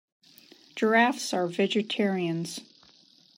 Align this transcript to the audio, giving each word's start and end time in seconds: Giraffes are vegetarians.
Giraffes 0.75 1.31
are 1.31 1.45
vegetarians. 1.47 2.61